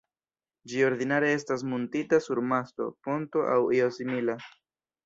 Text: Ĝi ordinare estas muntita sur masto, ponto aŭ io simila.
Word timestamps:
Ĝi 0.71 0.79
ordinare 0.87 1.29
estas 1.33 1.65
muntita 1.75 2.21
sur 2.29 2.43
masto, 2.55 2.91
ponto 3.09 3.47
aŭ 3.55 3.63
io 3.79 3.97
simila. 4.01 4.43